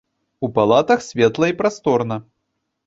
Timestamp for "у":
0.47-0.49